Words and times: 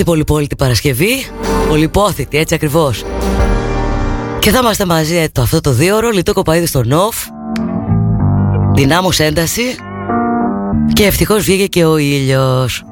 Και 0.00 0.06
ήρθε 0.06 0.20
η 0.20 0.24
πολυπόλητη 0.24 0.56
Παρασκευή, 0.56 1.26
πολυπόθητη 1.68 2.38
έτσι 2.38 2.54
ακριβώς. 2.54 3.04
Και 4.38 4.50
θα 4.50 4.58
είμαστε 4.58 4.84
μαζί 4.84 5.28
το 5.32 5.42
αυτό 5.42 5.60
το 5.60 5.72
δύο 5.72 5.96
ώρο, 5.96 6.10
λιτό 6.10 6.32
κοπαίδι 6.32 6.66
στο 6.66 6.84
νοφ, 6.84 7.16
δυνάμους 8.74 9.18
ένταση 9.18 9.62
και 10.92 11.06
ευτυχώς 11.06 11.44
βγήκε 11.44 11.66
και 11.66 11.84
ο 11.84 11.96
ήλιος. 11.96 12.84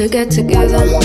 to 0.00 0.08
get 0.08 0.30
together. 0.30 0.99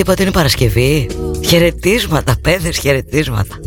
Είπατε 0.00 0.22
είναι 0.22 0.30
Παρασκευή. 0.30 1.08
Χαιρετίσματα 1.44 2.36
παιδες 2.42 2.78
χαιρετίσματα 2.78 3.58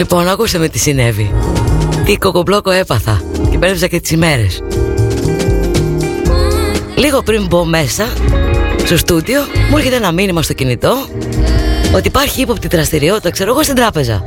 Λοιπόν, 0.00 0.28
άκουσε 0.28 0.58
με 0.58 0.68
τι 0.68 0.78
συνέβη. 0.78 1.34
Τι 2.04 2.16
κοκομπλόκο 2.16 2.70
έπαθα 2.70 3.22
και 3.50 3.56
μπέρδεψα 3.56 3.86
και 3.86 4.00
τις 4.00 4.10
ημέρες. 4.10 4.62
Λίγο 6.96 7.22
πριν 7.22 7.46
μπω 7.46 7.64
μέσα 7.64 8.06
στο 8.84 8.96
στούντιο, 8.96 9.40
μου 9.70 9.76
έρχεται 9.76 9.96
ένα 9.96 10.12
μήνυμα 10.12 10.42
στο 10.42 10.52
κινητό 10.52 10.96
ότι 11.94 12.08
υπάρχει 12.08 12.40
ύποπτη 12.40 12.68
δραστηριότητα, 12.68 13.30
ξέρω 13.30 13.50
εγώ, 13.50 13.62
στην 13.62 13.74
τράπεζα. 13.74 14.22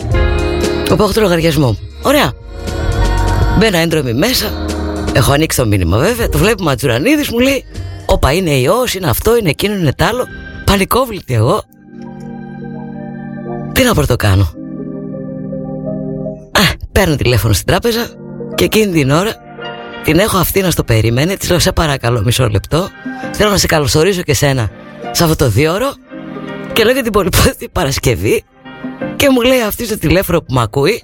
Όπου 0.91 1.03
έχω 1.03 1.13
το 1.13 1.21
λογαριασμό. 1.21 1.77
Ωραία. 2.01 2.31
Μπαίνω 3.59 3.77
έντρομη 3.77 4.13
μέσα. 4.13 4.65
Έχω 5.13 5.31
ανοίξει 5.31 5.57
το 5.57 5.65
μήνυμα 5.65 5.97
βέβαια. 5.97 6.29
Το 6.29 6.37
βλέπει 6.37 6.61
ο 6.61 6.65
Ματζουρανίδης, 6.65 7.29
μου 7.29 7.39
λέει: 7.39 7.65
Όπα, 8.05 8.31
είναι 8.33 8.51
ιός, 8.51 8.93
είναι 8.93 9.09
αυτό, 9.09 9.37
είναι 9.37 9.49
εκείνο, 9.49 9.75
είναι 9.75 9.93
τ' 9.93 10.01
άλλο. 10.01 10.27
Πανικόβλητη 10.65 11.33
εγώ. 11.33 11.63
Τι 13.71 13.83
να 13.83 13.93
πρώτο 13.93 14.15
κάνω. 14.15 14.43
Α, 14.43 14.62
παίρνω 16.93 17.15
τηλέφωνο 17.15 17.53
στην 17.53 17.65
τράπεζα 17.65 18.07
και 18.55 18.63
εκείνη 18.63 18.91
την 18.91 19.11
ώρα 19.11 19.35
την 20.03 20.19
έχω 20.19 20.37
αυτή 20.37 20.61
να 20.61 20.71
στο 20.71 20.83
περίμενε. 20.83 21.35
Της 21.35 21.49
λέω: 21.49 21.59
Σε 21.59 21.71
παρακαλώ, 21.71 22.21
μισό 22.25 22.47
λεπτό. 22.47 22.89
Θέλω 23.31 23.49
να 23.49 23.57
σε 23.57 23.67
καλωσορίσω 23.67 24.21
και 24.21 24.33
σένα 24.33 24.69
σε 25.11 25.23
αυτό 25.23 25.35
το 25.35 25.49
δίωρο. 25.49 25.93
Και 26.73 26.83
λέω 26.83 26.93
για 26.93 27.03
την 27.03 27.11
πολυπόθητη 27.11 27.69
Παρασκευή. 27.69 28.43
Και 29.15 29.29
μου 29.29 29.41
λέει 29.41 29.61
αυτή 29.61 29.85
στο 29.85 29.97
τηλέφωνο 29.97 30.39
που 30.39 30.53
με 30.53 30.61
ακούει 30.61 31.03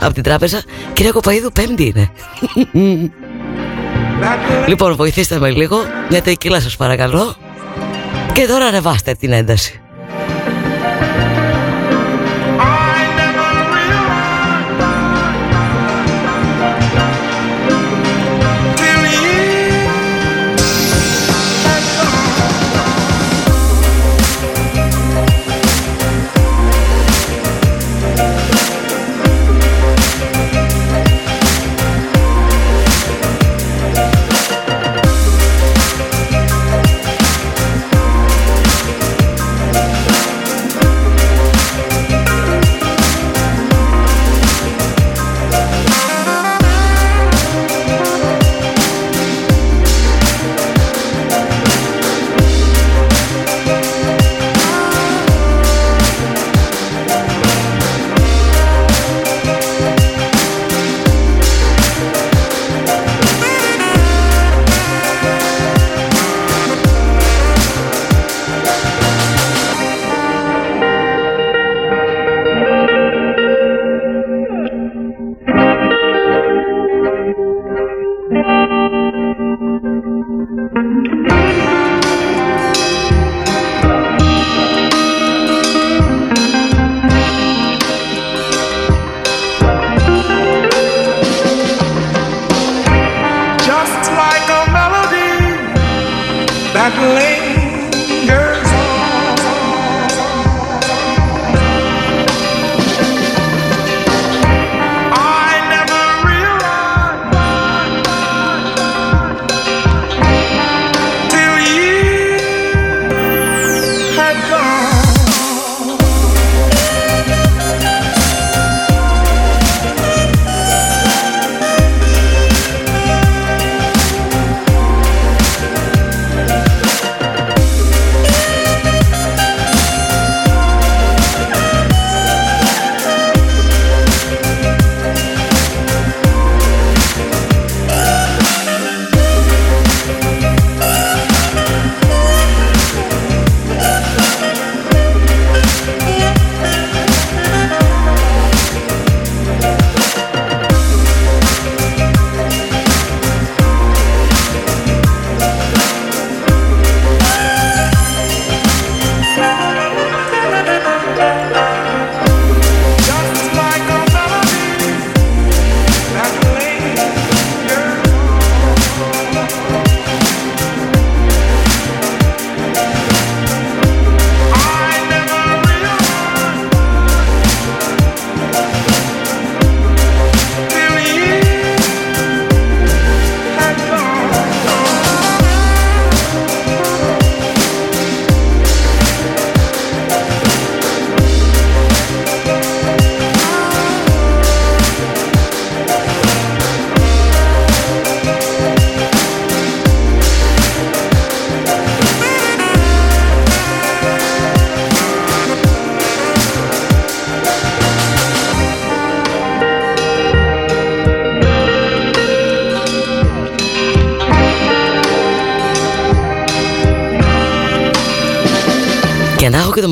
από 0.00 0.14
την 0.14 0.22
τράπεζα, 0.22 0.62
κυρία 0.92 1.10
Κοπαίδου, 1.10 1.52
Πέμπτη 1.52 1.86
είναι. 1.86 2.10
λοιπόν, 4.68 4.96
βοηθήστε 4.96 5.38
με 5.38 5.50
λίγο, 5.50 5.76
μια 6.10 6.22
τεκίλα 6.22 6.60
σας 6.60 6.76
παρακαλώ. 6.76 7.34
Και 8.32 8.46
τώρα 8.46 8.64
ανεβάστε 8.64 9.14
την 9.14 9.32
ένταση. 9.32 9.80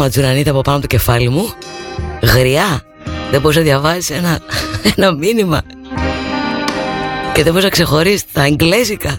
Το 0.04 0.10
ματζουρανίτα 0.10 0.50
από 0.50 0.60
πάνω 0.60 0.80
το 0.80 0.86
κεφάλι 0.86 1.28
μου. 1.28 1.52
Γριά. 2.22 2.82
Δεν 3.30 3.40
μπορούσα 3.40 3.58
να 3.58 3.64
διαβάσεις 3.64 4.10
ένα, 4.10 4.38
ένα 4.96 5.12
μήνυμα. 5.12 5.62
Και 7.32 7.42
δεν 7.42 7.44
μπορούσα 7.44 7.62
να 7.62 7.68
ξεχωρίσεις 7.68 8.24
τα 8.32 8.44
εγγλέζικα 8.44 9.18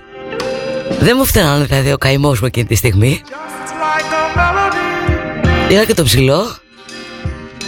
Δεν 1.00 1.13
μου 1.18 1.25
φταίνανε 1.25 1.65
δηλαδή 1.65 1.92
ο 1.92 1.98
καημός 1.98 2.39
μου 2.39 2.46
εκείνη 2.46 2.65
τη 2.65 2.75
στιγμή. 2.75 3.22
Είδα 5.70 5.86
και 5.86 5.94
το 5.94 6.04
ψηλό. 6.04 6.56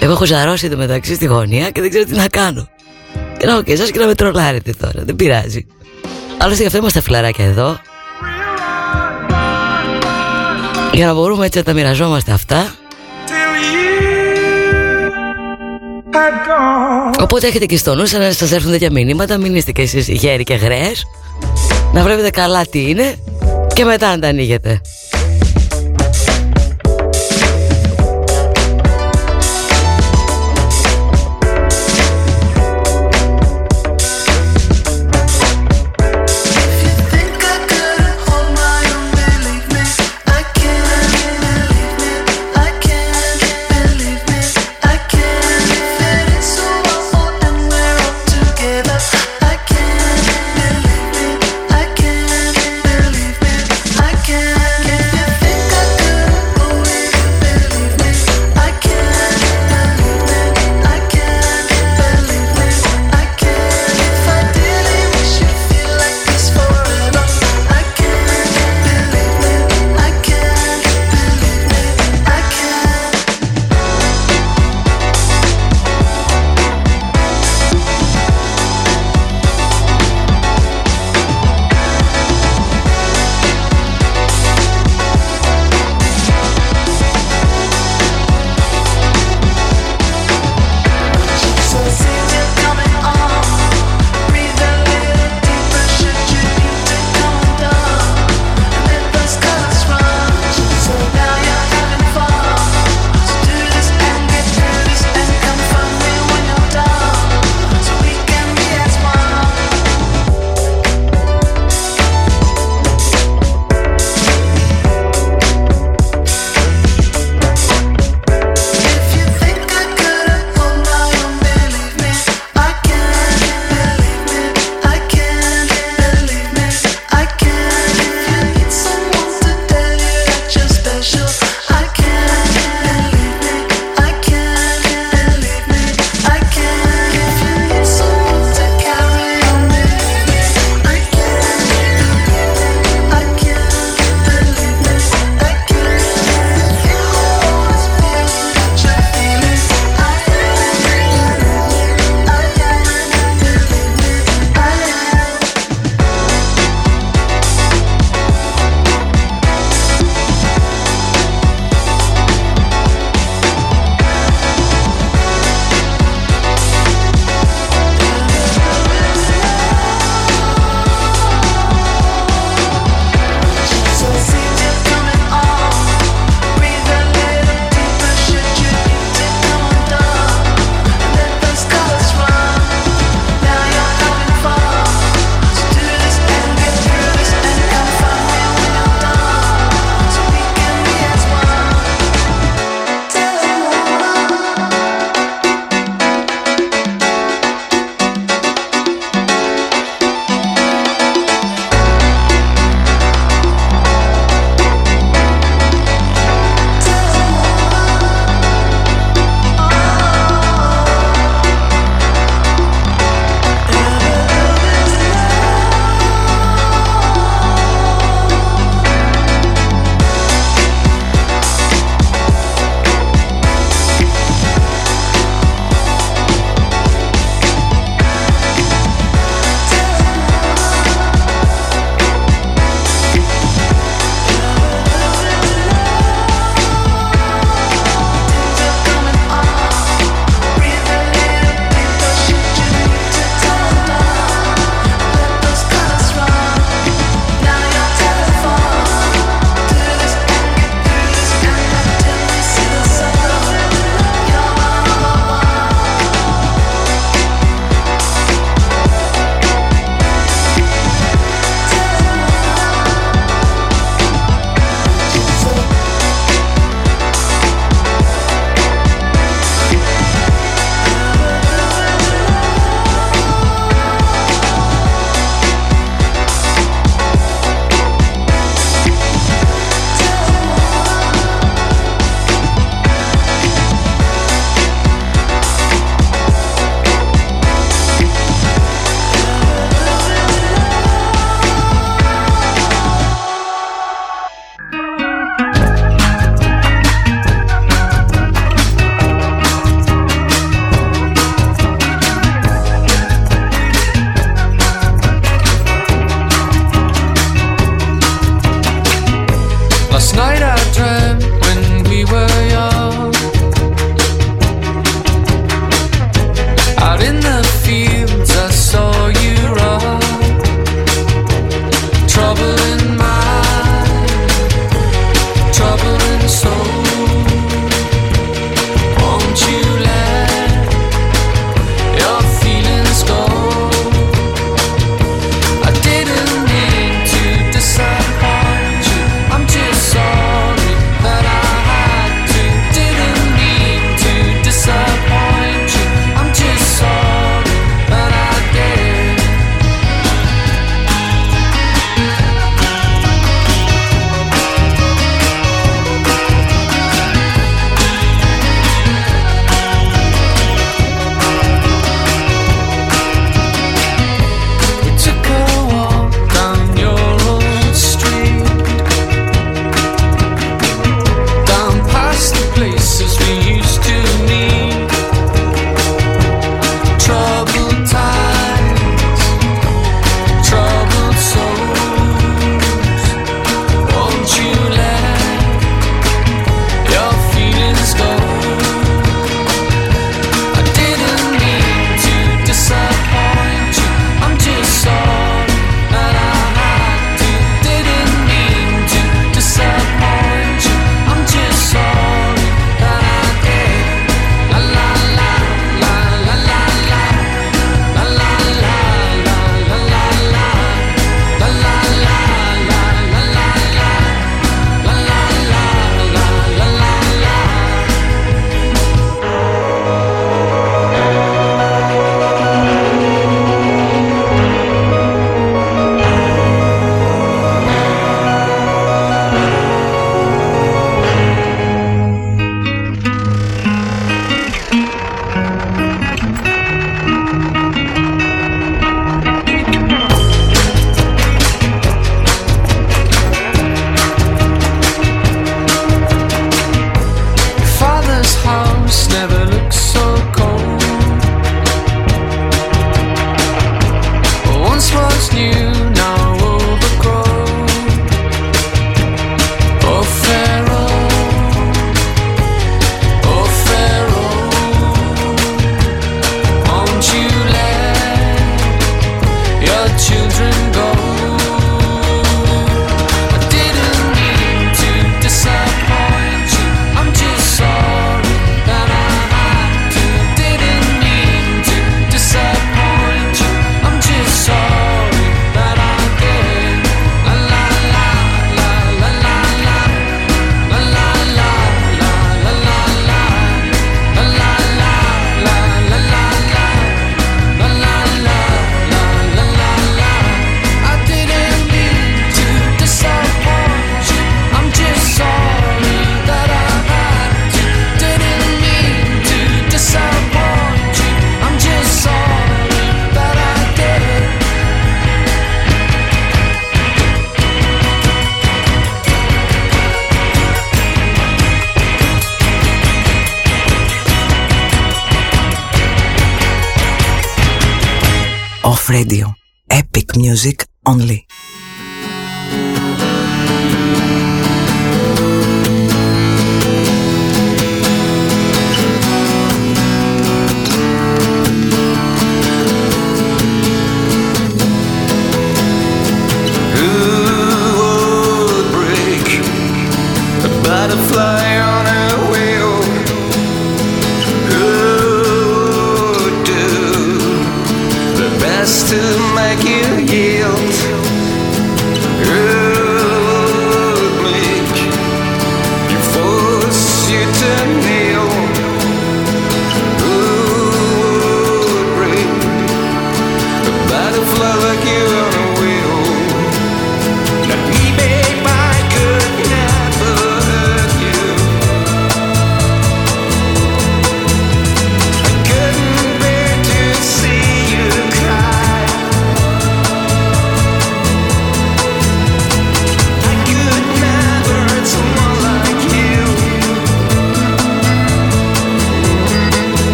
Εγώ 0.00 0.12
έχω 0.12 0.24
ζαρώσει 0.24 0.68
το 0.68 0.76
μεταξύ 0.76 1.14
στη 1.14 1.24
γωνία 1.24 1.70
Και 1.70 1.80
δεν 1.80 1.90
ξέρω 1.90 2.04
τι 2.04 2.14
να 2.14 2.28
κάνω. 2.28 2.68
Και 3.38 3.46
να 3.46 3.52
έχω 3.52 3.62
και 3.62 3.72
εσάς 3.72 3.90
και 3.90 3.98
να 3.98 4.06
με 4.06 4.14
τρολάρετε 4.14 4.72
τώρα. 4.80 5.04
Δεν 5.04 5.16
πειράζει. 5.16 5.66
Άλλωστε 6.38 6.60
γι' 6.60 6.66
αυτό 6.66 6.78
είμαστε 6.78 7.00
φιλαράκια 7.00 7.44
εδώ. 7.44 7.80
Για 10.92 11.06
να 11.06 11.14
μπορούμε 11.14 11.46
έτσι 11.46 11.58
να 11.58 11.64
τα 11.64 11.72
μοιραζόμαστε 11.72 12.32
αυτά 12.32 12.74
Οπότε 17.34 17.48
έχετε 17.48 17.66
και 17.66 17.76
στο 17.76 17.94
νου 17.94 18.06
σαν 18.06 18.20
να 18.20 18.32
σας 18.32 18.52
έρθουν 18.52 18.70
τέτοια 18.70 18.90
μηνύματα. 18.90 19.38
Μην 19.38 19.54
είστε 19.54 19.72
και 19.72 19.82
εσείς 19.82 20.08
γέροι 20.08 20.42
και 20.42 20.54
γραίες 20.54 21.06
Να 21.92 22.02
βλέπετε 22.02 22.30
καλά 22.30 22.66
τι 22.66 22.90
είναι 22.90 23.14
Και 23.74 23.84
μετά 23.84 24.10
να 24.10 24.18
τα 24.18 24.28
ανοίγετε 24.28 24.80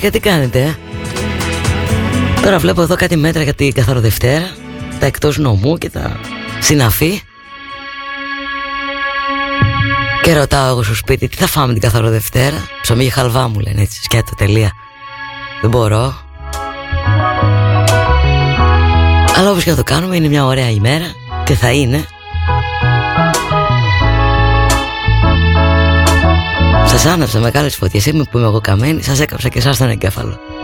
παιδάκια 0.00 0.20
τι 0.20 0.28
κάνετε 0.28 0.60
ε; 0.60 0.74
Τώρα 2.42 2.58
βλέπω 2.58 2.82
εδώ 2.82 2.96
κάτι 2.96 3.16
μέτρα 3.16 3.42
για 3.42 3.54
την 3.54 3.72
καθαροδευτέρα 3.72 4.50
Τα 5.00 5.06
εκτός 5.06 5.38
νομού 5.38 5.78
και 5.78 5.90
τα 5.90 6.20
συναφή. 6.60 7.20
Και 10.22 10.34
ρωτάω 10.34 10.68
εγώ 10.68 10.82
στο 10.82 10.94
σπίτι 10.94 11.28
Τι 11.28 11.36
θα 11.36 11.46
φάμε 11.46 11.72
την 11.72 11.82
καθαροδευτέρα 11.82 12.66
Ψωμί 12.82 13.04
και 13.04 13.10
χαλβά 13.10 13.48
μου 13.48 13.60
λένε 13.60 13.82
έτσι 13.82 14.02
Σκέτο 14.02 14.34
τελεία. 14.36 14.72
Δεν 15.60 15.70
μπορώ. 15.70 16.14
Αλλά 19.36 19.50
όπως 19.50 19.64
και 19.64 19.70
να 19.70 19.76
το 19.76 19.82
κάνουμε 19.82 20.16
είναι 20.16 20.28
μια 20.28 20.44
ωραία 20.44 20.70
ημέρα 20.70 21.06
Και 21.44 21.54
θα 21.54 21.72
είναι 21.72 22.06
Σας 26.98 27.12
άναψα 27.12 27.40
μεγάλες 27.40 27.76
φωτιές 27.76 28.06
Είμαι 28.06 28.24
που 28.30 28.38
είμαι 28.38 28.46
εγώ 28.46 28.60
καμένη 28.60 29.02
Σας 29.02 29.20
έκαψα 29.20 29.48
και 29.48 29.58
εσάς 29.58 29.76
τον 29.78 29.88
εγκέφαλο 29.88 30.55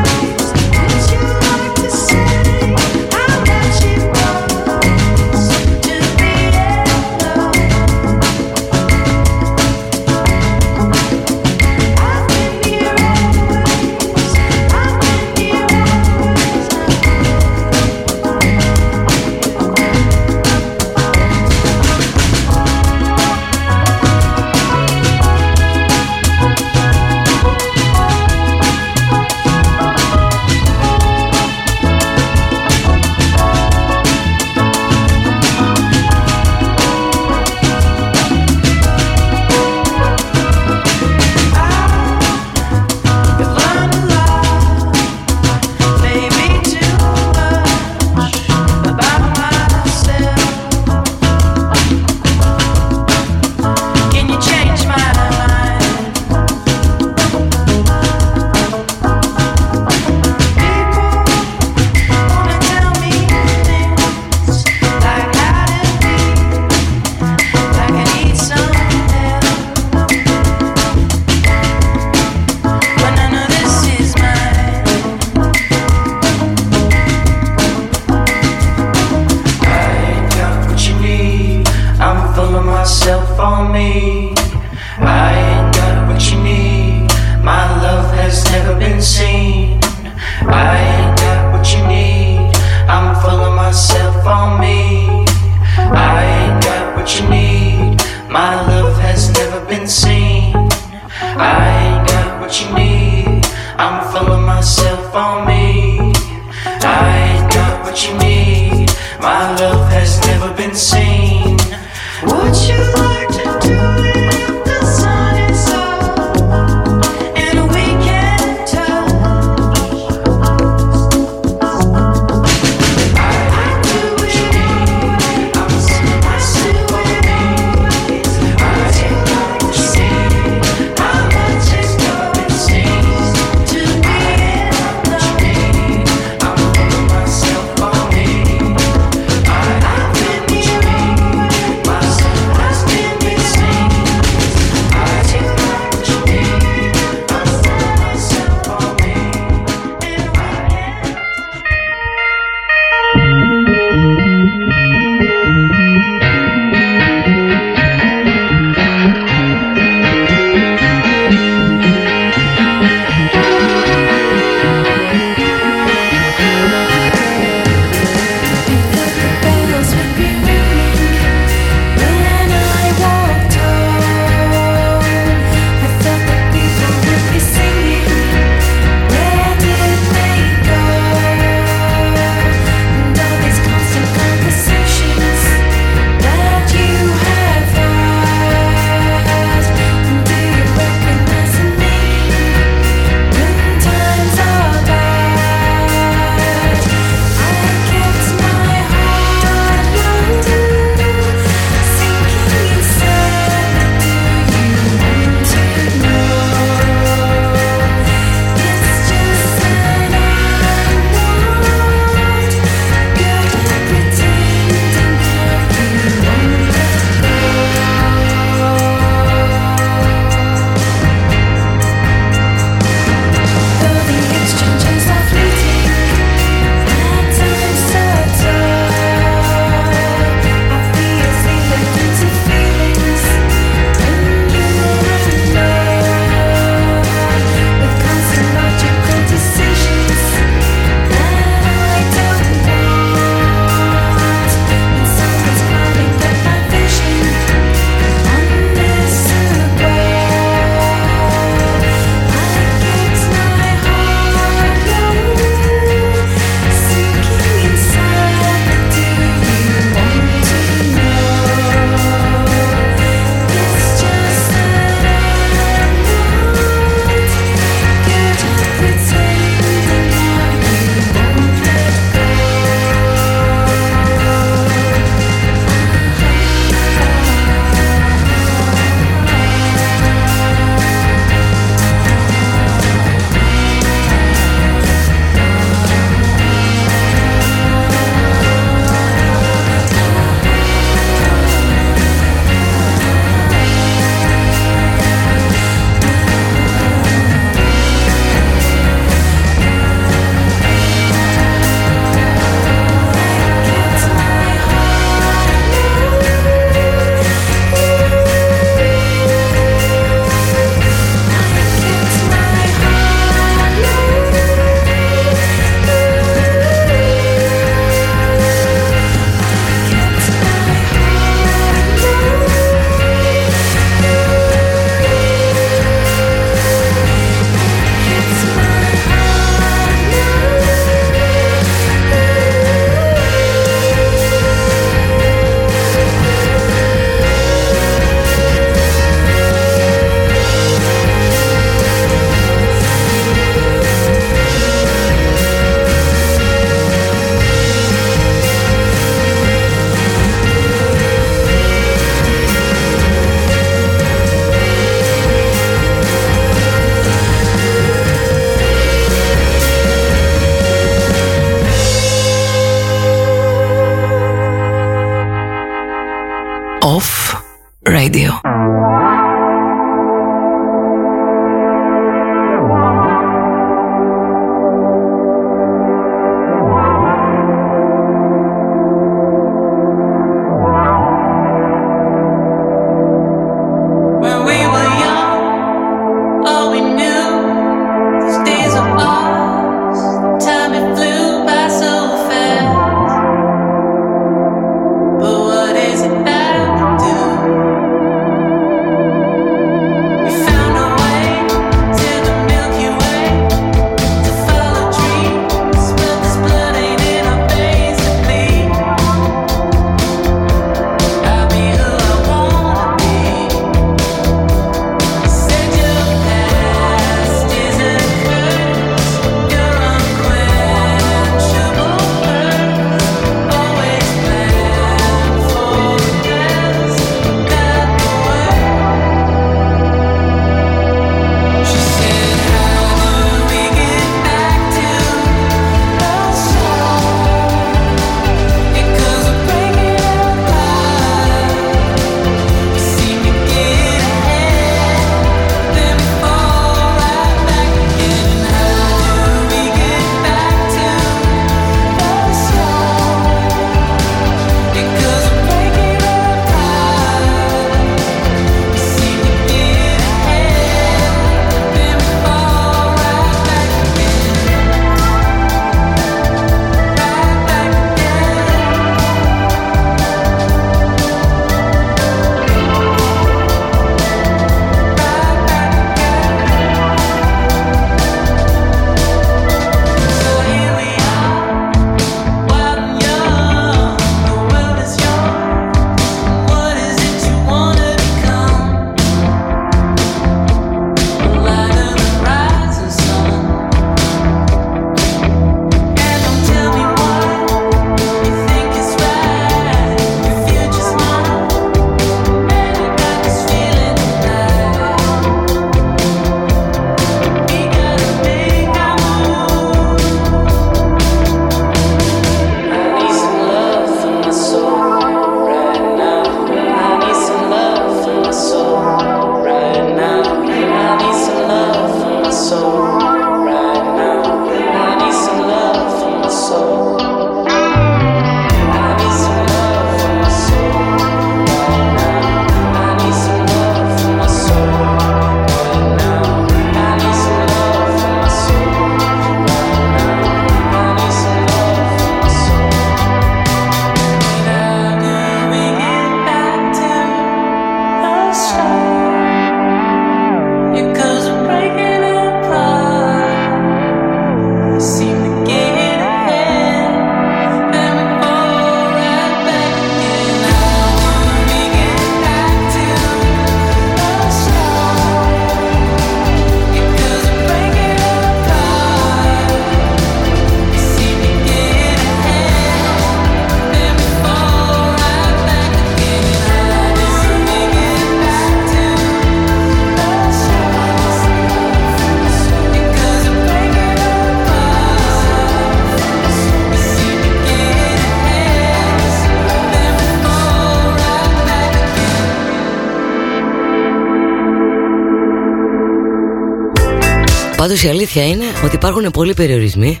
η 597.84 597.88
αλήθεια 597.88 598.26
είναι 598.26 598.44
ότι 598.64 598.74
υπάρχουν 598.74 599.10
πολλοί 599.10 599.34
περιορισμοί 599.34 600.00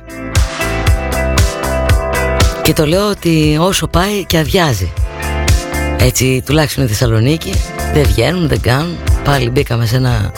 και 2.62 2.72
το 2.72 2.86
λέω 2.86 3.08
ότι 3.08 3.58
όσο 3.60 3.86
πάει 3.86 4.24
και 4.24 4.38
αδειάζει. 4.38 4.92
Έτσι 5.98 6.42
τουλάχιστον 6.46 6.84
η 6.84 6.86
Θεσσαλονίκη 6.86 7.52
δεν 7.94 8.02
βγαίνουν, 8.02 8.48
δεν 8.48 8.60
κάνουν. 8.60 8.96
Πάλι 9.24 9.50
μπήκαμε 9.50 9.86
σε 9.86 9.96
ένα, 9.96 10.32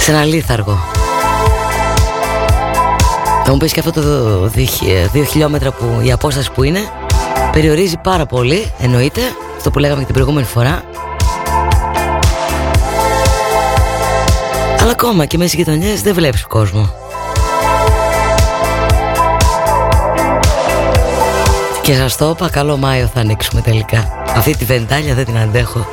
σε 0.00 0.10
ένα 0.10 0.24
λίθαργο. 0.24 0.78
Θα 3.44 3.52
μου 3.52 3.56
πεις 3.56 3.72
και 3.72 3.80
αυτό 3.80 3.92
το 3.92 4.46
δύο 5.12 5.24
χιλιόμετρα 5.24 5.72
που 5.72 6.00
η 6.02 6.12
απόσταση 6.12 6.50
που 6.52 6.62
είναι 6.62 6.80
περιορίζει 7.52 7.96
πάρα 8.02 8.26
πολύ, 8.26 8.72
εννοείται, 8.80 9.20
αυτό 9.56 9.70
που 9.70 9.78
λέγαμε 9.78 9.98
και 9.98 10.06
την 10.06 10.14
προηγούμενη 10.14 10.46
φορά 10.46 10.82
Αλλά 14.80 14.90
ακόμα 14.90 15.26
και 15.26 15.36
μέσα 15.36 15.48
στις 15.48 15.64
γειτονιές 15.64 16.02
δεν 16.02 16.14
βλέπεις 16.14 16.44
κόσμο. 16.44 16.94
Και 21.82 21.94
σας 21.94 22.16
το 22.16 22.28
είπα, 22.28 22.50
καλό 22.50 22.76
Μάιο 22.76 23.10
θα 23.14 23.20
ανοίξουμε 23.20 23.60
τελικά. 23.60 24.22
Αυτή 24.36 24.56
τη 24.56 24.64
βεντάλια 24.64 25.14
δεν 25.14 25.24
την 25.24 25.38
αντέχω 25.38 25.86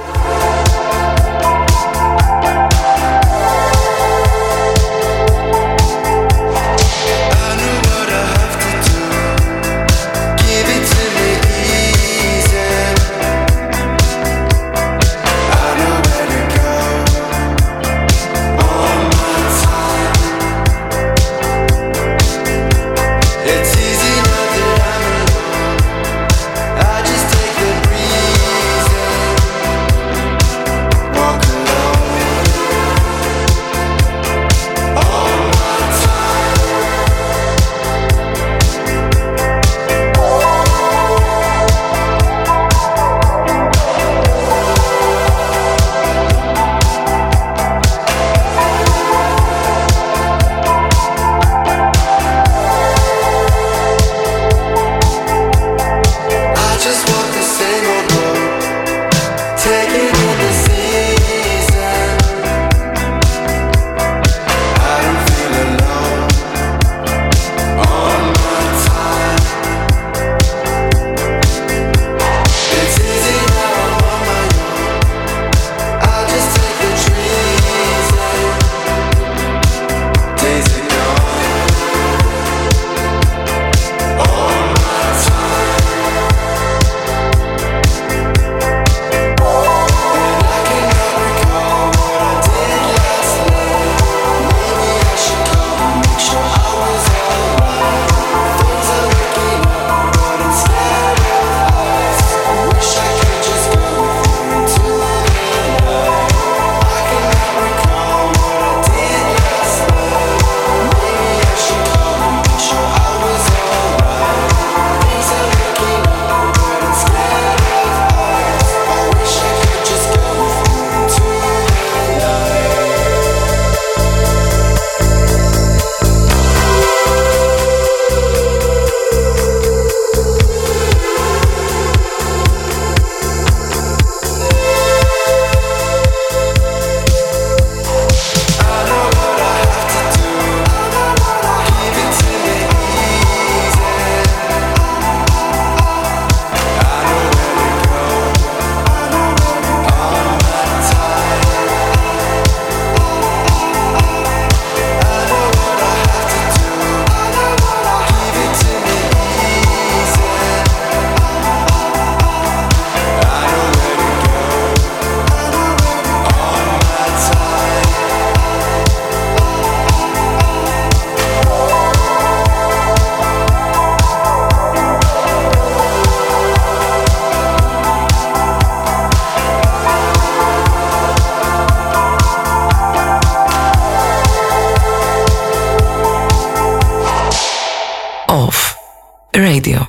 Radio. 189.38 189.88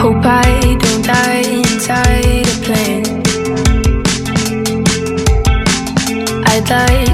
Hope 0.00 0.24
I 0.24 0.76
don't 0.80 1.04
die 1.04 1.44
inside 1.60 2.46
a 2.46 2.56
plane. 2.64 3.22
I'd 6.46 6.70
like 6.70 7.13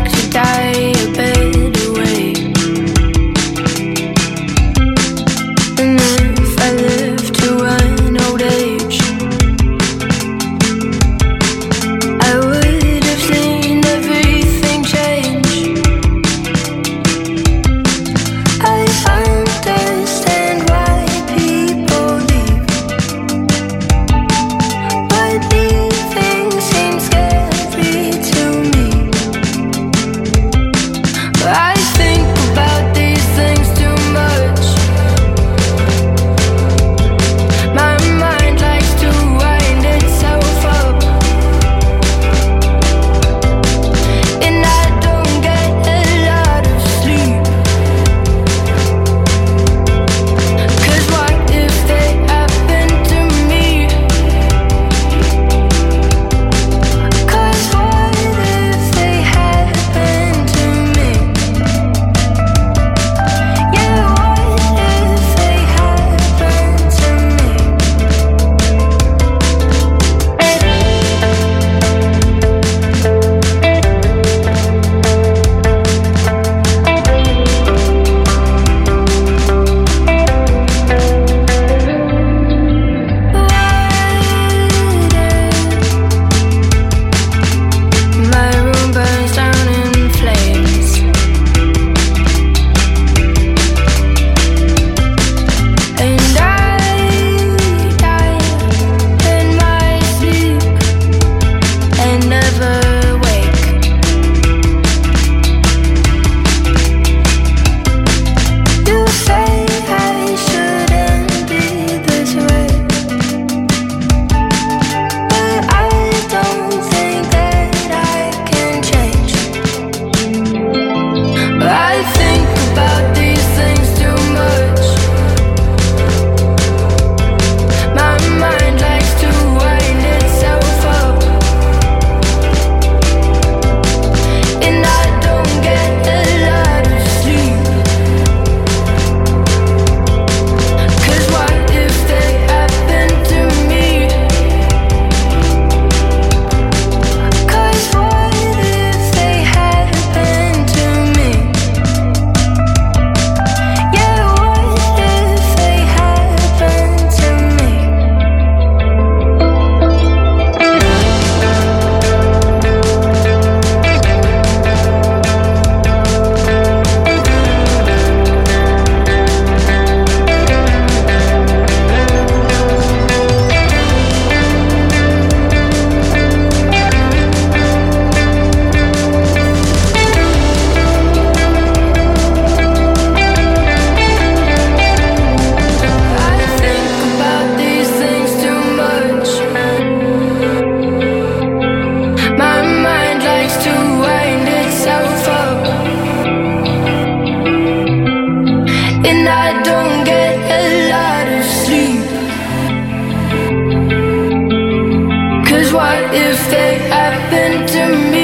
if 206.12 206.50
they 206.50 206.78
happen 206.88 207.66
to 207.66 208.10
me. 208.10 208.19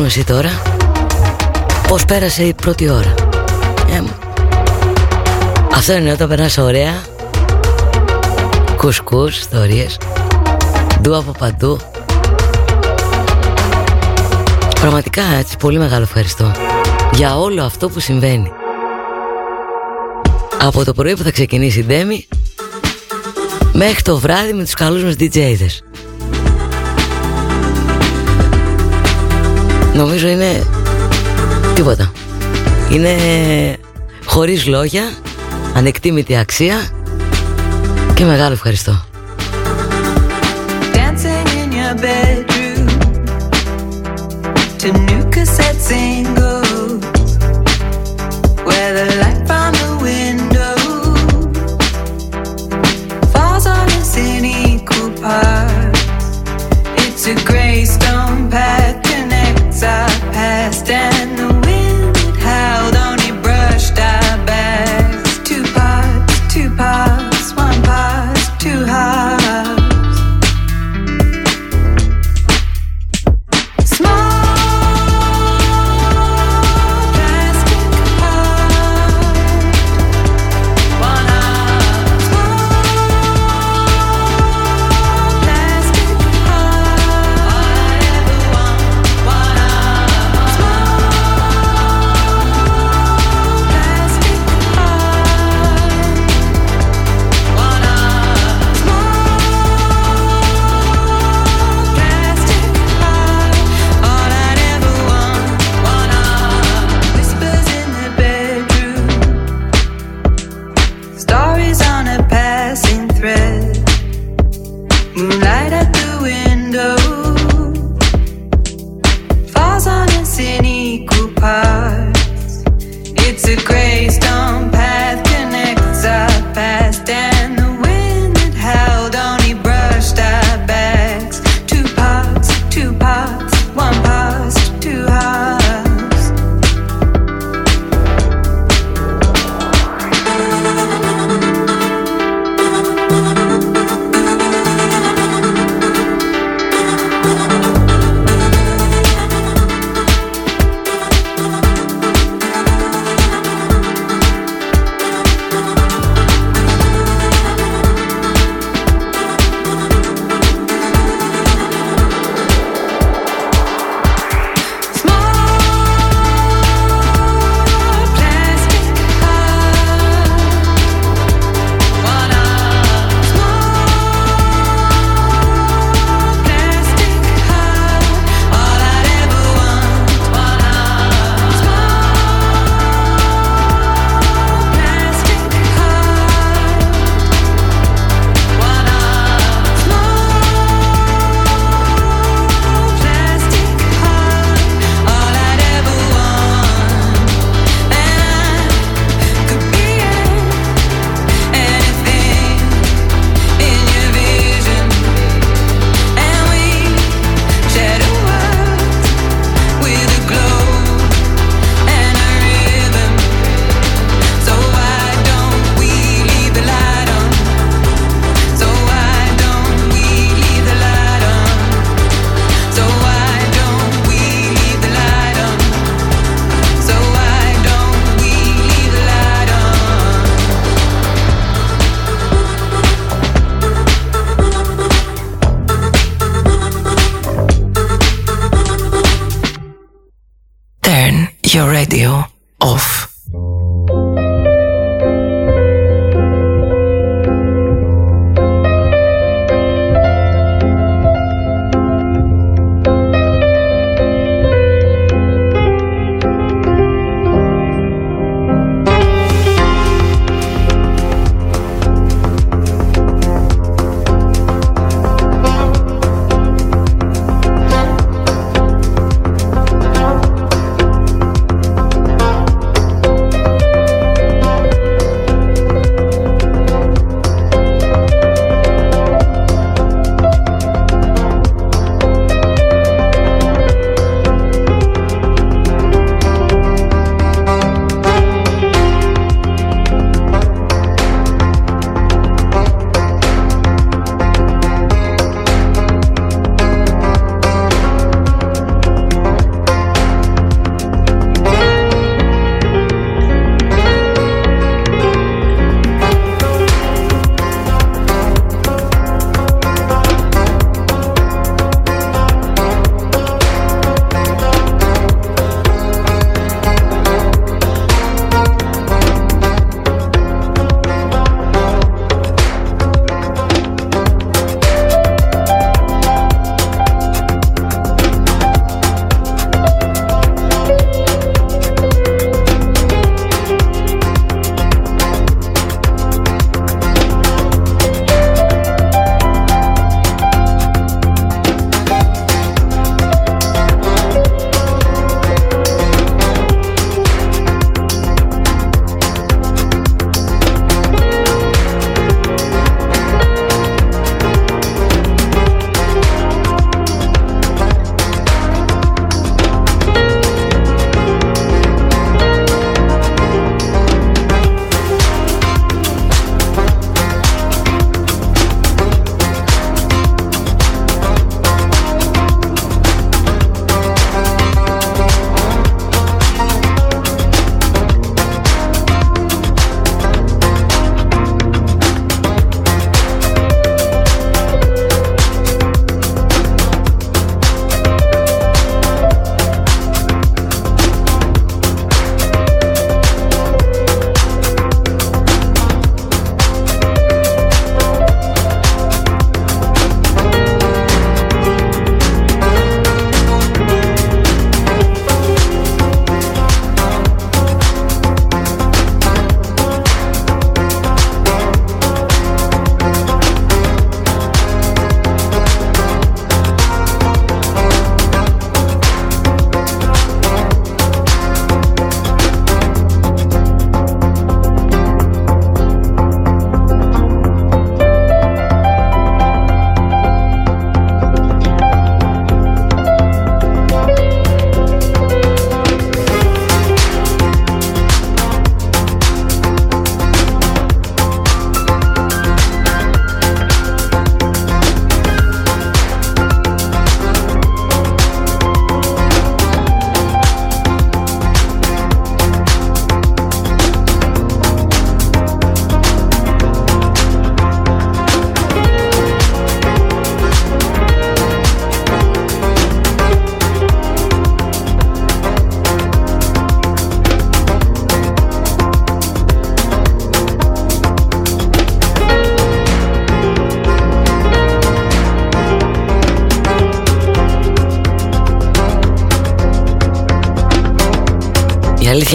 μου 0.00 0.06
εσύ 0.06 0.24
τώρα 0.24 0.50
πέρασε 2.06 2.42
η 2.42 2.54
πρώτη 2.54 2.88
ώρα; 2.88 3.14
Ε, 3.90 4.02
Αυτό 5.74 5.92
είναι 5.92 6.12
όταν 6.12 6.28
περνάς 6.28 6.58
ωραία. 6.58 7.02
Κουσκούς, 8.76 9.38
ιστορίες. 9.38 9.98
Ντου 11.00 11.16
από 11.16 11.32
παντού. 11.38 11.78
Πραγματικά 14.80 15.22
έτσι 15.38 15.56
πολύ 15.56 15.78
μεγάλο 15.78 16.02
ευχαριστώ 16.02 16.52
Για 17.12 17.38
όλο 17.38 17.62
αυτό 17.62 17.88
που 17.88 18.00
συμβαίνει. 18.00 18.52
Από 20.60 20.84
το 20.84 20.92
πρωί 20.92 21.16
που 21.16 21.22
θα 21.22 21.30
ξεκινήσει 21.30 21.78
η 21.78 21.84
Ντέμι 21.84 22.28
Μέχρι 23.72 24.02
το 24.02 24.18
βράδυ 24.18 24.52
με 24.52 24.62
τους 24.62 24.74
καλούς 24.74 25.04
μας 25.04 25.14
DJ's. 25.18 25.89
Νομίζω 29.94 30.28
είναι 30.28 30.66
τίποτα. 31.74 32.12
Είναι 32.92 33.16
χωρίς 34.24 34.66
λόγια, 34.66 35.02
ανεκτήμητη 35.74 36.36
αξία 36.36 36.76
και 38.14 38.24
μεγάλο 38.24 38.52
ευχαριστώ. 38.52 39.04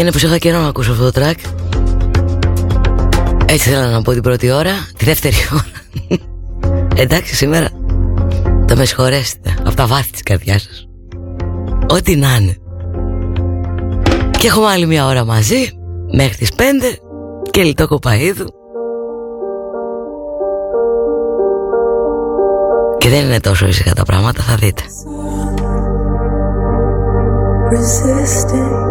Αλήθεια 0.01 0.03
είναι 0.03 0.11
πως 0.11 0.23
είχα 0.23 0.37
καιρό 0.37 0.61
να 0.61 0.67
ακούσω 0.67 0.91
αυτό 0.91 1.11
το 1.11 1.21
track. 1.21 1.35
Έτσι 3.45 3.69
θέλω 3.69 3.87
να 3.87 4.01
πω 4.01 4.11
την 4.11 4.21
πρώτη 4.21 4.51
ώρα 4.51 4.71
Τη 4.97 5.05
δεύτερη 5.05 5.35
ώρα. 5.53 6.25
Εντάξει 6.95 7.35
σήμερα 7.35 7.67
Θα 8.67 8.75
με 8.75 8.85
συγχωρέσετε 8.85 9.55
Από 9.65 9.75
τα 9.75 9.87
βάθη 9.87 10.11
της 10.11 10.23
καρδιάς 10.23 10.61
σας. 10.61 10.87
Ό,τι 11.89 12.15
να 12.15 12.35
είναι. 12.35 12.57
Και 14.37 14.47
έχουμε 14.47 14.67
άλλη 14.67 14.85
μια 14.85 15.05
ώρα 15.05 15.25
μαζί 15.25 15.69
Μέχρι 16.11 16.35
τις 16.35 16.51
5 16.57 16.61
Και 17.51 17.63
λιτό 17.63 17.87
κοπαίδου. 17.87 18.45
Και 22.97 23.09
δεν 23.09 23.25
είναι 23.25 23.39
τόσο 23.39 23.67
ήσυχα 23.67 23.93
τα 23.93 24.03
πράγματα 24.03 24.41
Θα 24.41 24.55
δείτε. 24.55 24.81
Resisting 27.71 28.84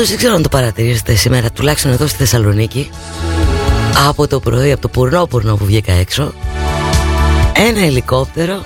Πάντως 0.00 0.14
δεν 0.14 0.24
ξέρω 0.24 0.36
αν 0.36 0.42
το 0.42 0.48
παρατηρήσετε 0.48 1.14
σήμερα 1.14 1.50
Τουλάχιστον 1.50 1.92
εδώ 1.92 2.06
στη 2.06 2.16
Θεσσαλονίκη. 2.16 2.90
Από 4.08 4.26
το 4.26 4.40
πρωί, 4.40 4.72
από 4.72 4.80
το 4.80 4.88
πουρνό-πουρνό 4.88 5.56
που 5.56 5.64
βγήκα 5.64 5.92
έξω 5.92 6.32
Ένα 7.52 7.80
ελικόπτερο 7.80 8.62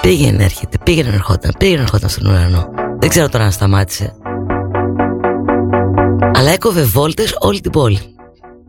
Πήγαινε 0.00 0.44
έρχεται, 0.44 0.78
πήγαινε 0.82 1.08
ερχόταν 1.14 1.54
Πήγαινε 1.58 1.82
ερχόταν 1.82 2.08
στον 2.08 2.26
ουρανό. 2.26 2.68
Δεν 2.98 3.08
ξέρω 3.08 3.28
τώρα 3.28 3.44
αν 3.44 3.52
σταμάτησε. 3.52 4.12
Αλλά 6.34 6.50
έκοβε 6.50 6.82
βόλτες 6.82 7.36
όλη 7.38 7.60
την 7.60 7.70
πόλη. 7.70 8.00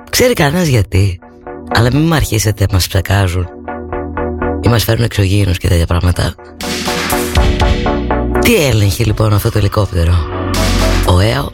Ξέρει 0.10 0.34
κανένας 0.34 0.68
γιατί 0.68 1.20
Αλλά 1.76 1.90
μην 1.94 2.02
μου 2.02 2.14
αρχίσετε 2.14 2.66
μας 2.72 2.88
ψακάζουν 2.88 3.48
Ή 4.62 4.68
μας 4.68 4.84
φέρουν 4.84 5.04
εξωγήινους 5.04 5.58
και 5.58 5.68
τέτοια 5.68 5.86
πράγματα. 5.86 6.36
Τι 8.40 8.66
έλεγχε 8.66 9.04
λοιπόν 9.04 9.34
αυτό 9.34 9.52
το 9.52 9.58
ελικόπτερο; 9.58 10.14
Ο 11.06 11.20
ΕΑΟ 11.20 11.50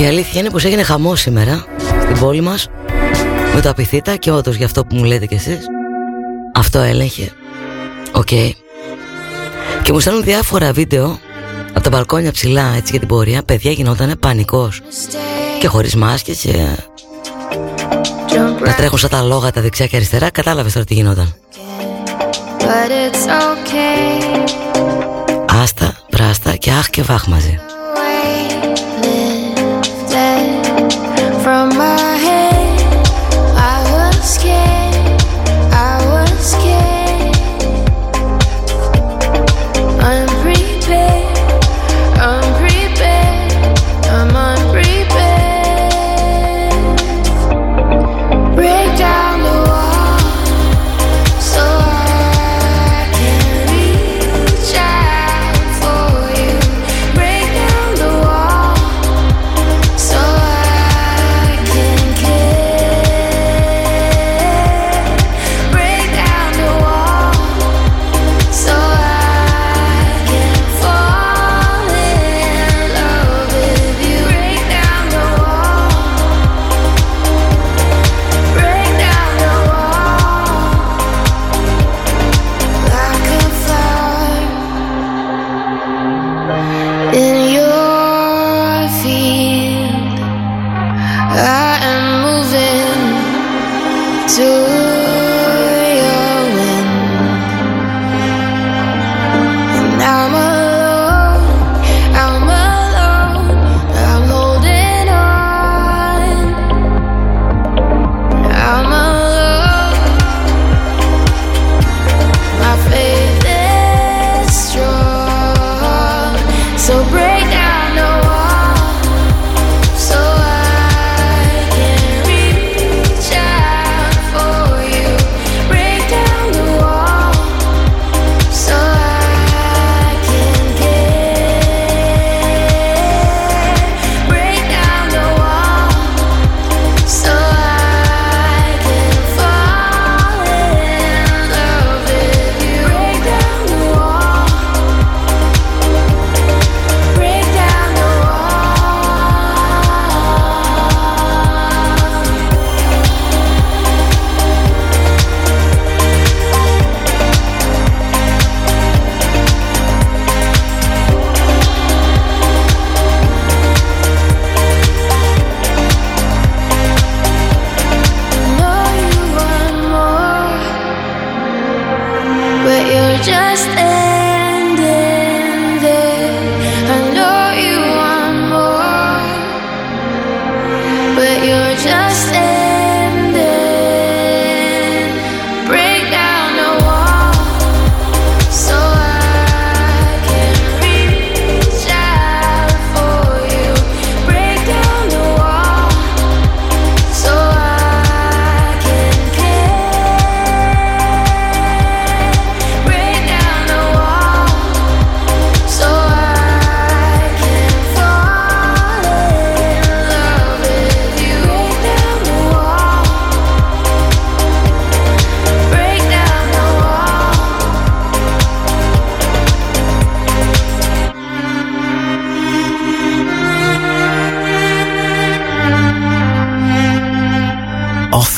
Η 0.00 0.06
αλήθεια 0.06 0.40
είναι 0.40 0.50
πως 0.50 0.64
έγινε 0.64 0.82
χαμός 0.82 1.14
σήμερα 1.14 1.64
στην 2.02 2.18
πόλη 2.18 2.40
μας 2.40 2.68
με 3.54 3.60
το 3.60 3.68
απειθήτα 3.68 4.16
και 4.16 4.30
όντως 4.30 4.56
για 4.56 4.66
αυτό 4.66 4.84
που 4.84 4.96
μου 4.96 5.04
λέτε 5.04 5.26
κι 5.26 5.34
εσείς 5.34 5.58
αυτό 6.54 6.78
έλεγε. 6.78 7.32
Οκ. 8.12 8.26
Και 9.82 9.92
μου 9.92 10.00
στέλνουν 10.00 10.22
διάφορα 10.22 10.72
βίντεο 10.72 11.18
από 11.72 11.80
τα 11.80 11.90
μπαλκόνια 11.90 12.32
ψηλά 12.32 12.72
έτσι 12.76 12.90
για 12.90 12.98
την 12.98 13.08
πορεία. 13.08 13.42
Παιδιά 13.42 13.70
γινόταν 13.70 14.16
πανικός. 14.20 14.80
Και 15.58 15.66
χωρίς 15.66 15.94
μάσκες 15.94 16.38
και... 16.38 16.66
Να 18.64 18.74
τρέχουν 18.74 18.98
σαν 18.98 19.10
τα 19.10 19.22
άλογα 19.22 19.60
δεξιά 19.60 19.86
και 19.86 19.96
αριστερά. 19.96 20.30
Κατάλαβες 20.30 20.72
τώρα 20.72 20.84
τι 20.84 20.94
γινόταν. 20.94 21.34
Άστα, 25.62 25.96
πράστα 26.10 26.56
και 26.56 26.70
αχ 26.70 26.90
και 26.90 27.02
βάχ 27.02 27.26
μαζί. 27.26 27.60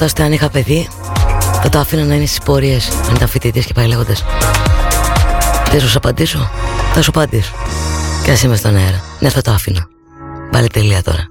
Μ' 0.00 0.02
αρέσει 0.02 0.14
που 0.14 0.22
με 0.22 0.26
ρωτάς 0.26 0.26
αν 0.26 0.32
είχα 0.32 0.48
παιδί. 0.48 0.88
Θα 1.62 1.68
το 1.68 1.78
αφήνω 1.78 2.04
να 2.04 2.14
είναι 2.14 2.26
στις 2.26 2.38
πορείες 2.38 2.88
Αν 3.08 3.14
ήταν 3.14 3.28
φοιτητής 3.28 3.66
και 3.66 3.72
πάει 3.72 3.86
λέγοντας. 3.86 4.24
Δεν 5.70 5.80
σου 5.80 5.96
απαντήσω; 5.96 6.50
Θα 6.92 7.02
σου 7.02 7.10
απαντήσω. 7.10 7.52
Και 8.24 8.30
ας 8.30 8.42
είμαι 8.42 8.56
στον 8.56 8.76
αέρα. 8.76 9.00
Ναι 9.18 9.28
θα 9.28 9.40
το 9.40 9.50
αφήνω. 9.50 9.88
Βάλε 10.52 10.66
τελεία 10.66 11.02
τώρα. 11.02 11.26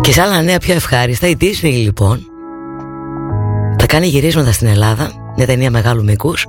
Και 0.00 0.12
σε 0.12 0.22
άλλα 0.22 0.42
νέα 0.42 0.58
πιο 0.58 0.74
ευχάριστα 0.74 1.28
Η 1.28 1.36
Disney 1.40 1.62
λοιπόν 1.62 2.20
Θα 3.78 3.86
κάνει 3.86 4.06
γυρίσματα 4.06 4.52
στην 4.52 4.66
Ελλάδα 4.66 5.10
Μια 5.36 5.46
ταινία 5.46 5.70
μεγάλου 5.70 6.04
μήκους. 6.04 6.46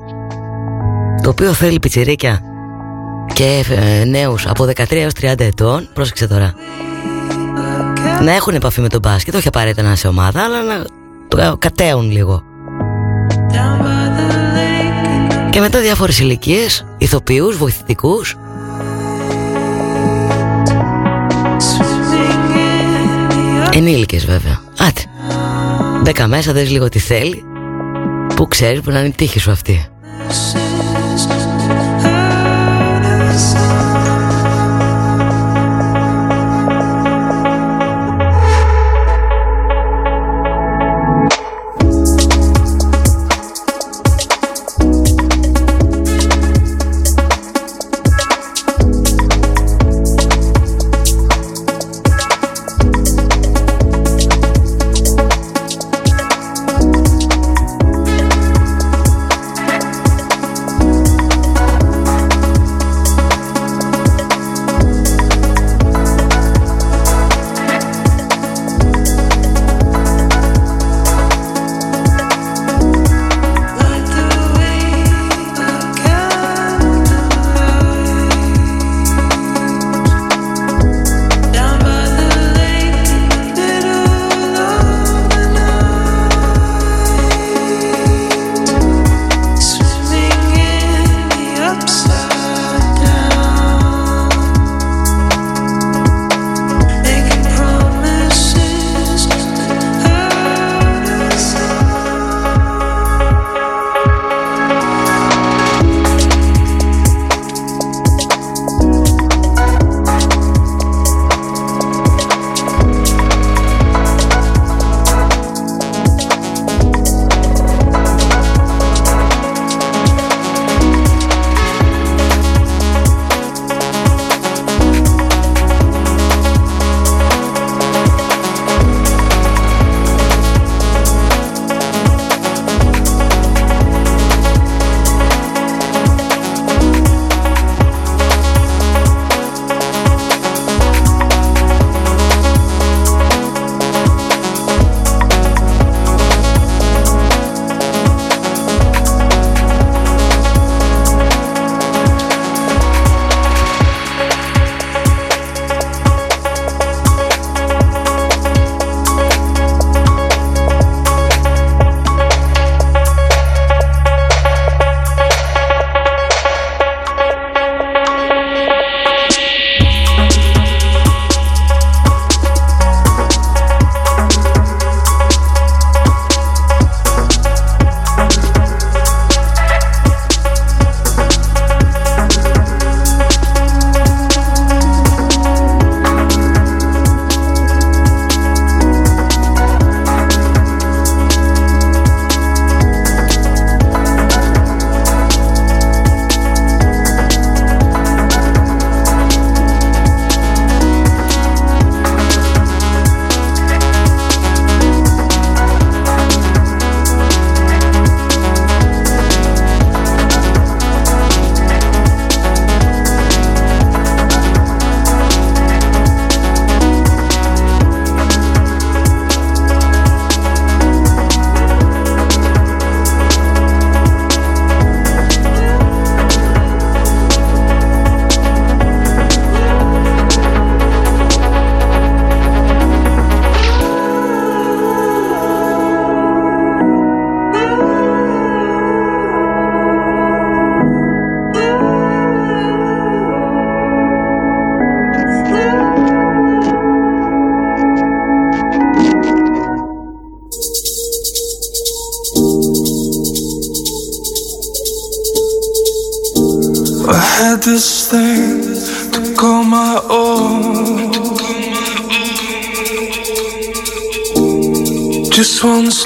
Το 1.24 1.30
οποίο 1.30 1.54
θέλει 1.54 1.80
πιτσιρίκια 1.80 2.42
και 3.34 3.66
ε, 3.70 4.06
νέους 4.06 4.48
από 4.48 4.64
13 4.64 4.92
έως 4.92 5.14
30 5.22 5.40
ετών. 5.40 5.90
Πρόσεξε 5.94 6.28
τώρα 6.28 6.54
να 8.22 8.32
έχουν 8.32 8.54
επαφή 8.54 8.82
με 8.82 8.90
τον 8.90 9.00
μπάσκετ, 9.00 9.36
όχι 9.36 9.48
απαραίτητα 9.48 9.82
να 9.82 9.88
είναι 9.88 9.98
σε 9.98 10.08
ομάδα, 10.08 10.44
αλλά 10.44 10.64
να 10.64 10.86
το 11.28 11.58
κατέουν 11.58 12.12
λίγο. 12.12 12.44
Και 15.50 15.60
μετά 15.60 15.80
διάφορες 15.80 16.20
ηλικίες, 16.20 16.86
ηθοποιούς, 16.98 17.58
βοηθητικούς. 17.58 18.36
Ενήλικες 23.74 24.26
βέβαια. 24.26 24.60
Άτε. 24.78 25.02
Μπέκα 26.04 26.28
μέσα, 26.28 26.54
δες 26.54 26.70
λίγο 26.70 26.90
τι 26.90 27.00
θέλει. 27.00 27.44
Που 28.36 28.48
ξέρεις 28.48 28.82
που 28.82 28.92
να 28.92 29.00
είναι 29.00 29.08
η 29.08 29.14
τύχη 29.16 29.40
σου 29.40 29.52
αυτή. 29.52 29.90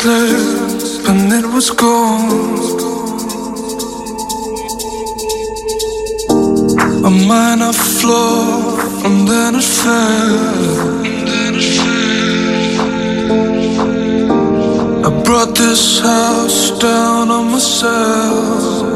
and 0.06 1.32
it 1.32 1.46
was 1.46 1.70
gone. 1.70 2.30
A 7.06 7.10
minor 7.10 7.72
flaw 7.72 8.78
and 9.06 9.28
then 9.28 9.56
it 9.56 9.64
fell. 9.64 11.04
I 15.06 15.24
brought 15.24 15.56
this 15.56 16.00
house 16.02 16.78
down 16.80 17.30
on 17.32 17.52
myself. 17.52 18.93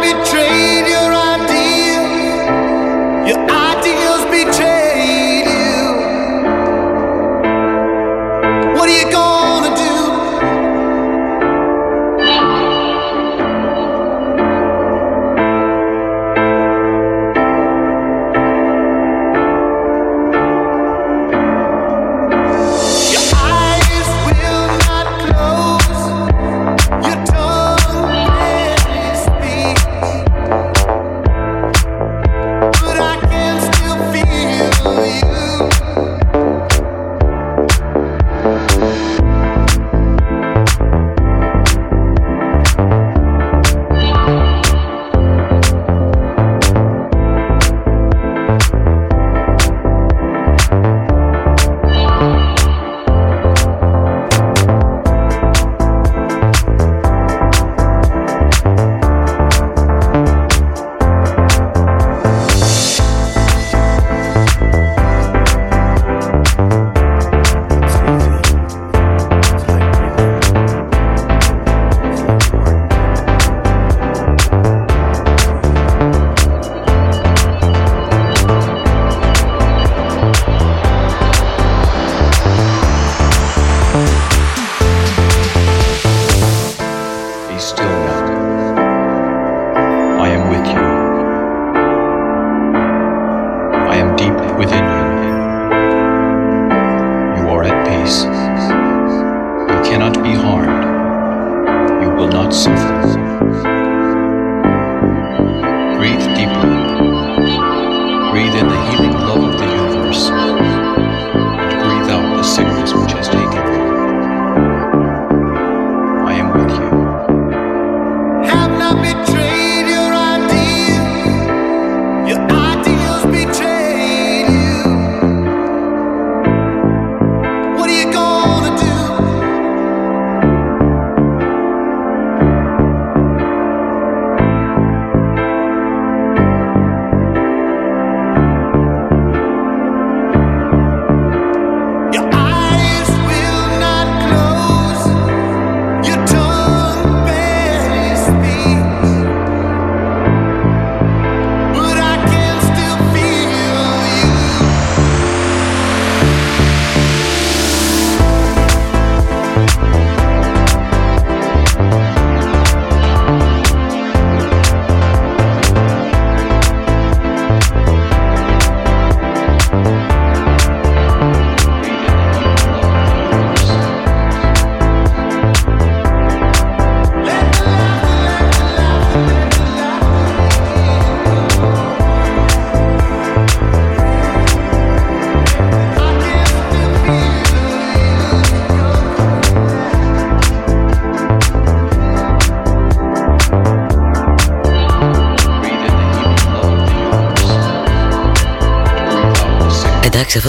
Betrayed 0.00 0.75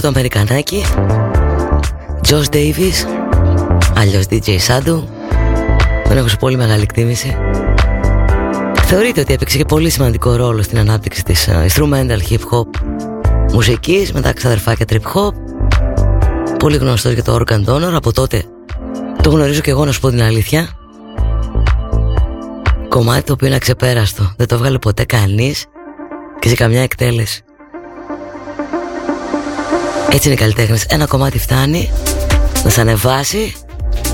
Εντάξει 0.08 0.40
αυτό 0.40 0.46
το 0.48 0.48
Αμερικανάκι. 0.48 0.84
Josh 2.28 2.56
Davis. 2.56 3.08
Αλλιώς 3.96 4.26
DJ 4.30 4.48
Sandu 4.48 5.04
Τον 6.08 6.18
έχω 6.18 6.28
σε 6.28 6.36
πολύ 6.36 6.58
μεγάλη 6.58 6.82
εκτίμηση. 6.82 7.36
Θεωρείται 8.84 9.22
ότι 9.22 9.34
έπαιξε 9.34 9.58
και 9.58 9.66
πολύ 9.66 9.90
σημαντικό 9.90 10.36
ρόλο 10.36 10.62
στην 10.62 10.78
ανάπτυξη 10.78 11.24
της 11.24 11.48
ε, 11.48 11.66
instrumental 11.70 12.20
hip 12.30 12.40
hop 12.52 12.68
μουσικής 13.54 14.12
με 14.12 14.22
τα 14.22 14.34
ξαδερφάκια 14.34 14.86
trip 14.90 15.14
hop 15.14 15.32
Πολύ 16.60 16.78
γνωστός 16.78 17.14
για 17.14 17.24
το 17.24 17.36
Organ 17.36 17.66
Donor. 17.66 17.94
Από 17.94 18.14
τότε 18.14 18.44
το 19.22 19.30
γνωρίζω 19.30 19.62
και 19.62 19.72
εγώ 19.72 19.86
να 19.86 19.92
σου 19.92 20.00
πω 20.00 20.10
την 20.10 20.22
αλήθεια. 20.22 20.70
Κομμάτι 22.90 23.24
το 23.24 23.34
οποίο 23.34 23.48
είναι 23.48 23.56
αξεπέραστο. 23.56 24.34
Δεν 24.38 24.48
το 24.48 24.58
βγάλε 24.58 24.78
ποτέ 24.78 25.06
κανείς 25.06 25.66
Και 26.40 26.50
σε 26.50 26.56
καμιά 26.56 26.82
εκτέλεση 26.82 27.42
Έτσι 30.12 30.28
είναι 30.28 30.34
οι 30.34 30.42
καλλιτέχνες 30.42 30.84
Ένα 30.84 31.06
κομμάτι 31.06 31.40
φτάνει 31.40 31.92
Να 32.64 32.70
σε 32.70 32.82
ανεβάσει 32.82 33.56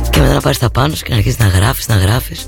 Και 0.10 0.20
μετά 0.20 0.34
να 0.34 0.42
πάρεις 0.42 0.58
τα 0.58 0.70
πάνω 0.70 0.96
σου 0.96 1.04
Και 1.04 1.10
να 1.10 1.16
αρχίσεις 1.16 1.40
να 1.40 1.48
γράφεις, 1.48 1.88
να 1.88 1.96
γράφεις. 1.96 2.48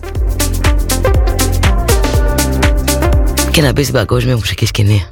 Και 3.51 3.61
να 3.61 3.71
μπεις 3.71 3.83
στην 3.83 3.97
παγκόσμια 3.97 4.35
μουσική 4.35 4.65
σκηνή 4.65 5.05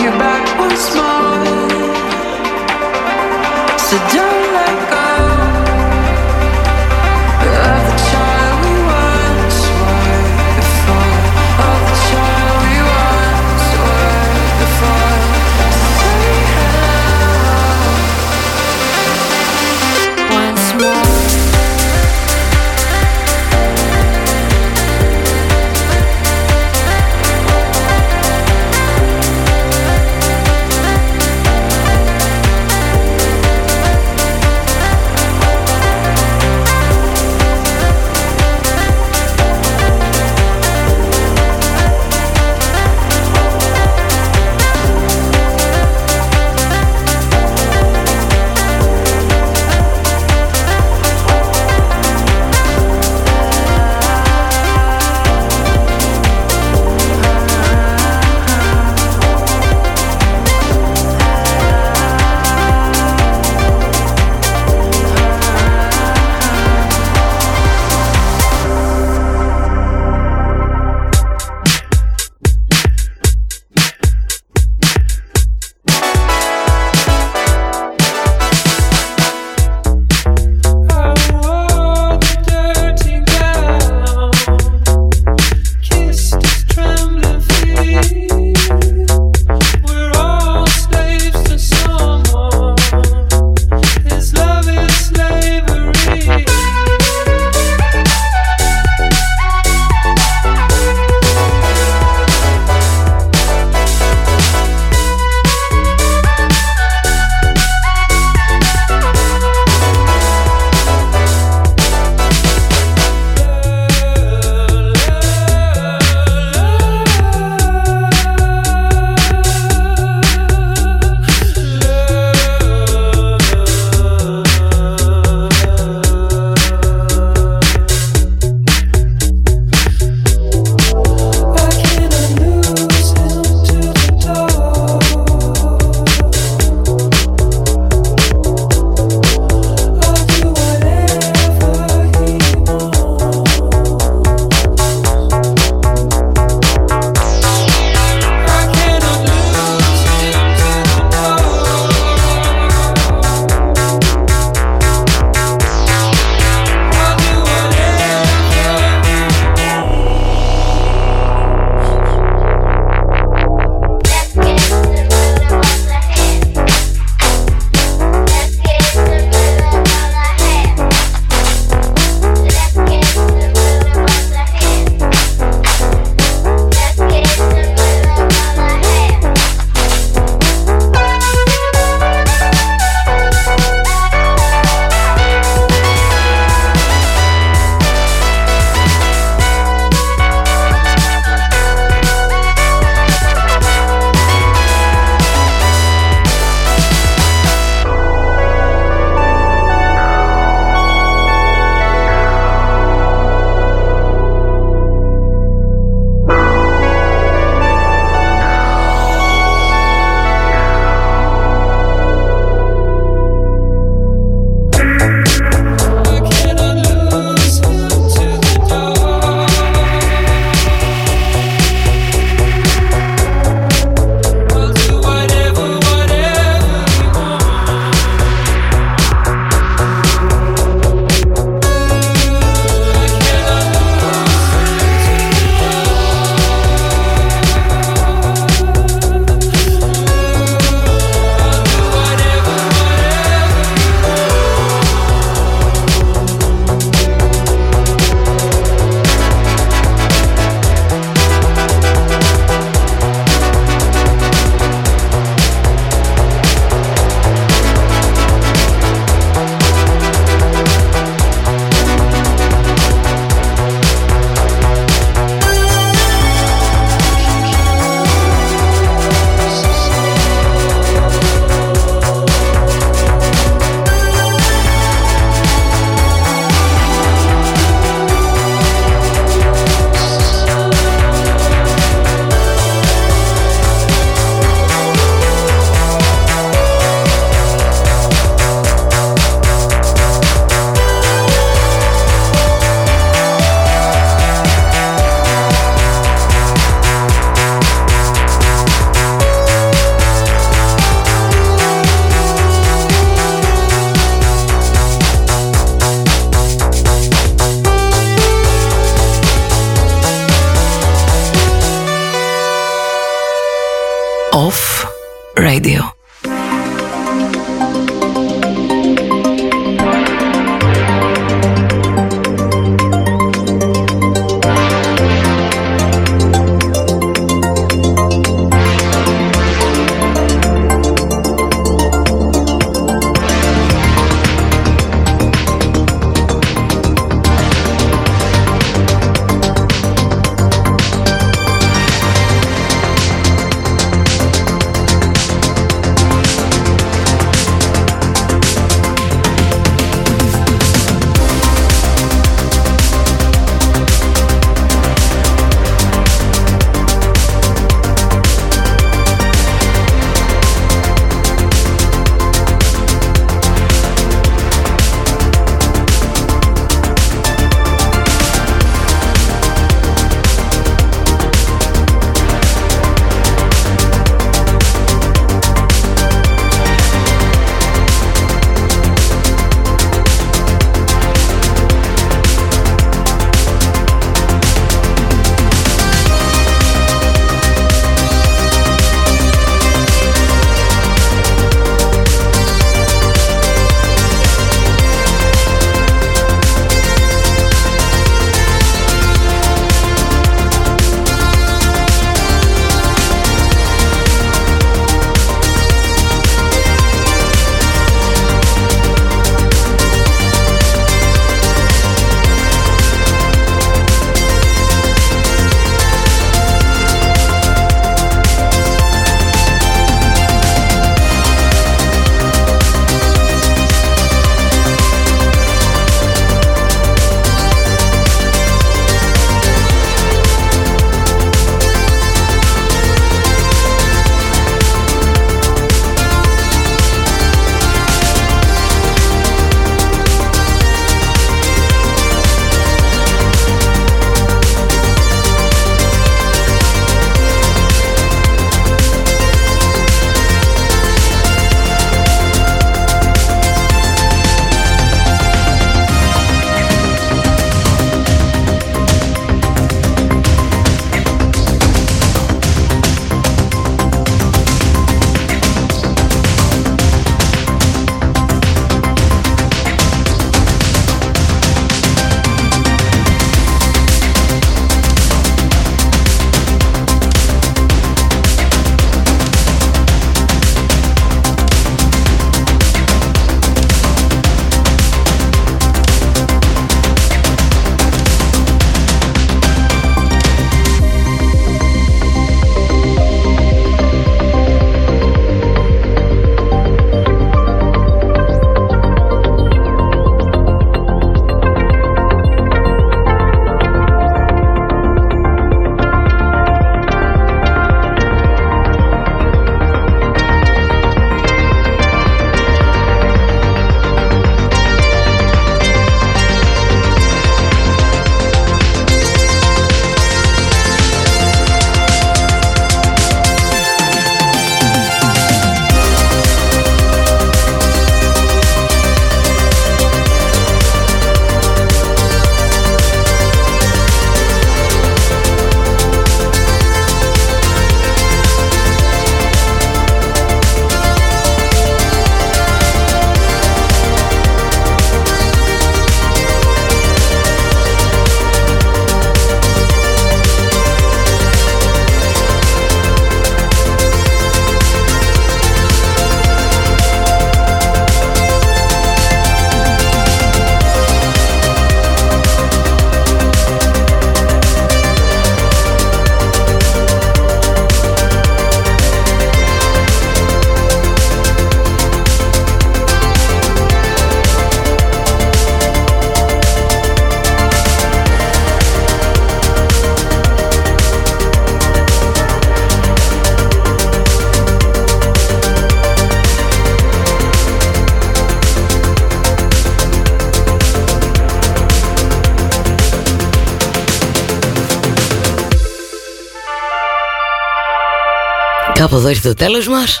εδώ 599.08 599.16
ήρθε 599.16 599.28
το 599.28 599.44
τέλος 599.44 599.68
μας. 599.68 600.00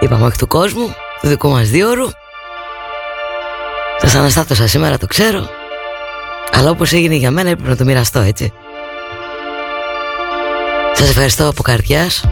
Είπαμε 0.00 0.26
όχι 0.26 0.38
του 0.38 0.46
κόσμου 0.46 0.94
Του 1.20 1.28
δικού 1.28 1.48
μας 1.48 1.68
δίωρου 1.68 2.08
Σας 4.00 4.14
αναστάτωσα 4.14 4.66
σήμερα 4.66 4.98
το 4.98 5.06
ξέρω. 5.06 5.48
Αλλά 6.52 6.70
όπως 6.70 6.92
έγινε 6.92 7.14
για 7.14 7.30
μένα 7.30 7.50
έπρεπε 7.50 7.70
να 7.70 7.76
το 7.76 7.84
μοιραστώ 7.84 8.20
έτσι. 8.20 8.52
Σας 10.92 11.08
ευχαριστώ 11.08 11.48
από 11.48 11.62
καρδιάς 11.62 12.24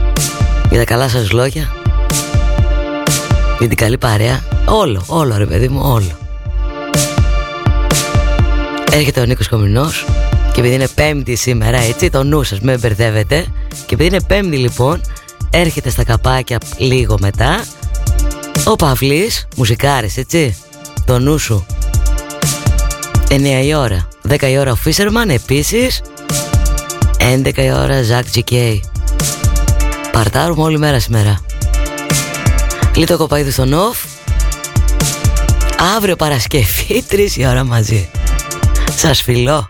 Για 0.68 0.78
τα 0.78 0.84
καλά 0.84 1.08
σας 1.08 1.30
λόγια 1.30 1.74
Για 3.58 3.68
την 3.68 3.76
καλή 3.76 3.98
παρέα. 3.98 4.40
Όλο, 4.64 5.04
όλο 5.06 5.36
ρε 5.36 5.46
παιδί 5.46 5.68
μου, 5.68 5.80
όλο. 5.84 6.18
Έρχεται 8.92 9.20
ο 9.20 9.24
Νίκος 9.24 9.48
Κομινός 9.48 10.04
Και 10.52 10.60
επειδή 10.60 10.74
είναι 10.74 10.88
πέμπτη 10.88 11.34
σήμερα 11.34 11.78
έτσι 11.78 12.10
Το 12.10 12.22
νου 12.24 12.42
σας 12.42 12.60
με 12.60 12.78
μπερδεύετε. 12.78 13.46
Και 13.86 13.94
επειδή 13.94 14.08
είναι 14.08 14.22
πέμπτη 14.26 14.56
λοιπόν 14.56 15.00
Έρχεται 15.58 15.90
στα 15.90 16.04
καπάκια 16.04 16.58
λίγο 16.76 17.16
μετά. 17.20 17.64
Ο 18.64 18.76
Παυλής 18.76 19.48
Μουσικάρης 19.56 20.16
έτσι 20.16 20.56
Το 21.04 21.18
νου 21.18 21.38
σου. 21.38 21.66
9 23.28 23.64
η 23.64 23.74
ώρα 23.74 24.08
10 24.28 24.42
η 24.42 24.58
ώρα 24.58 24.72
ο 24.72 24.74
Φίσερμαν 24.74 25.30
επίσης. 25.30 26.02
11 27.18 27.56
η 27.56 27.72
ώρα 27.72 28.02
Ζακ 28.02 28.24
GK 28.34 28.80
Παρτάρουμε 30.12 30.62
όλη 30.62 30.78
μέρα 30.78 31.00
σήμερα. 31.00 31.40
Λίτο 32.94 33.16
κοπαίδου 33.16 33.50
στο 33.50 33.64
Νοφ 33.64 33.98
Αύριο 35.96 36.16
Παρασκευή 36.16 37.04
3 37.10 37.30
η 37.36 37.46
ώρα 37.46 37.64
μαζί. 37.64 38.08
Σας 38.96 39.22
φιλώ 39.22 39.68